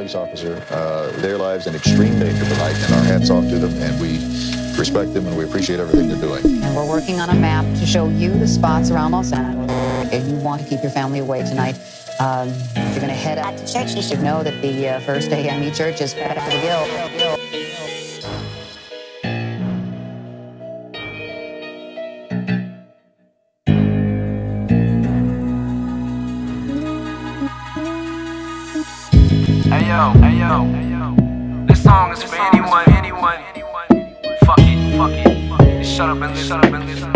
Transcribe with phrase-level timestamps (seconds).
[0.00, 3.70] police officer, uh, their lives in extreme danger tonight, and our hats off to them,
[3.82, 4.12] and we
[4.78, 6.42] respect them and we appreciate everything they're doing.
[6.64, 9.70] And we're working on a map to show you the spots around Los Angeles.
[10.10, 11.74] If you want to keep your family away tonight,
[12.18, 15.00] um, if you're going to head out to church, you should know that the uh,
[15.00, 17.39] First AME Church is back to the Gill.
[30.00, 31.66] Yo, hey yo.
[31.66, 33.38] This song is for anyone, anyone.
[34.46, 35.84] Fuck it, fuck it.
[35.84, 37.10] Shut up and listen, shut up and listen.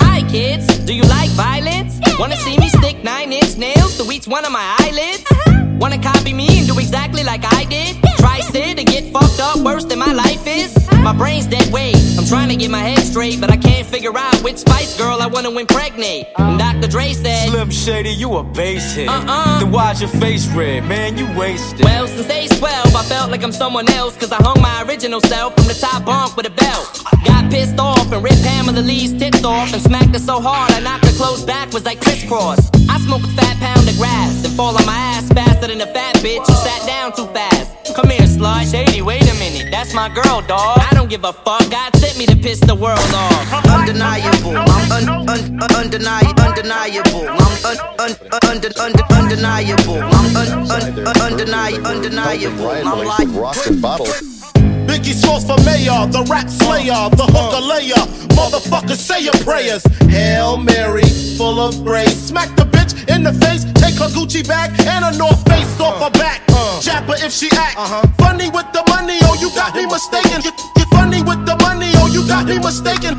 [0.00, 1.98] Hi kids, do you like violence?
[2.18, 5.24] Wanna see me stick nine inch nails to each one of my eyelids?
[5.32, 5.76] Uh-huh.
[5.80, 7.96] Wanna copy me and do exactly like I did?
[8.18, 10.77] Try sit and get fucked up worse than my life is?
[11.08, 11.96] My brain's dead weight.
[12.18, 15.22] I'm trying to get my head straight, but I can't figure out which Spice Girl
[15.22, 16.26] I wanna impregnate.
[16.36, 16.86] And Dr.
[16.86, 19.08] Dre said, Slim Shady, you a basehead.
[19.08, 19.60] Uh-uh.
[19.60, 21.16] Then why's your face red, man?
[21.16, 21.86] You wasted.
[21.86, 25.22] Well, since age 12, I felt like I'm someone else, cause I hung my original
[25.22, 27.02] self from the top bunk with a belt.
[27.24, 30.80] Got pissed off and ripped Pamela Lee's tits off and smacked her so hard I
[30.80, 32.68] knocked her clothes backwards like crisscross.
[32.88, 35.86] I smoke a fat pound of grass and fall on my ass faster than a
[35.86, 37.94] fat bitch who sat down too fast.
[37.94, 38.70] Come here, slut.
[38.70, 40.78] Shady, wait a minute, that's my girl, dawg.
[40.78, 43.66] I don't give a fuck, God sent me to piss the world off.
[43.66, 44.56] undeniable.
[44.56, 46.42] I'm un, un, un, undeniable.
[46.42, 47.28] Undeniable.
[47.28, 48.12] I'm un, un,
[48.44, 49.98] un, un, undeniable.
[49.98, 51.86] I'm un, un, un, undeniable.
[51.86, 52.68] Undeniable.
[52.68, 54.22] I'm like rocks and bottles.
[54.86, 58.02] Biggie Smalls for mayor, the rap slayer, the hooker layer.
[58.38, 59.84] Motherfucker, say your prayers.
[60.08, 61.02] Hail Mary,
[61.36, 62.16] full of grace.
[62.28, 62.67] Smack the bitch
[63.08, 66.42] in the face, take her Gucci bag and her North Face off her back.
[66.48, 66.80] Uh.
[66.80, 68.06] Jab her if she act uh-huh.
[68.18, 69.18] funny with the money.
[69.24, 70.40] Oh, you got me mistaken.
[70.42, 71.90] Get, get funny with the money.
[71.96, 73.16] Oh, you got me mistaken.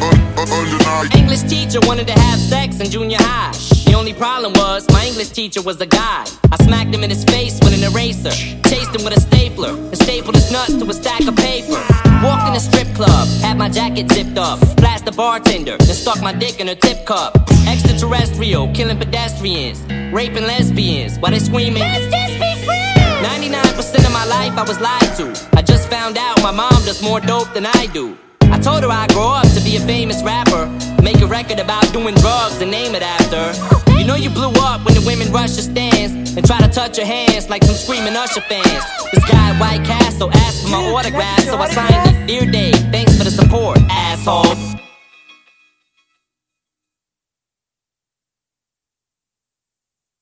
[0.03, 1.19] un, undeniable.
[1.19, 3.74] English teacher wanted to have sex in junior high.
[3.94, 6.27] The only problem was my English teacher was a guy.
[6.50, 8.32] I smacked him in his face with an eraser,
[8.69, 11.78] chased him with a stapler, and stapled his nuts to a stack of paper.
[12.21, 16.21] Walked in a strip club, had my jacket zipped up, flashed the bartender, then stuck
[16.21, 17.38] my dick in her tip cup.
[17.69, 19.81] Extraterrestrial, killing pedestrians,
[20.12, 21.84] raping lesbians while they screaming.
[21.84, 23.55] Let's just be friends.
[23.55, 25.26] 99% of my life I was lied to.
[25.56, 28.19] I just found out my mom does more dope than I do.
[28.43, 30.66] I told her I'd grow up to be a famous rapper.
[31.00, 33.84] Make a record about doing drugs and name it after.
[34.05, 36.99] You know you blew up when the women rush your stands and try to touch
[36.99, 38.85] your hands like some screaming Usher fans.
[39.15, 42.27] This guy at White Castle asked for my autograph, so I signed it.
[42.27, 44.75] Dear Dave, thanks for the support, asshole.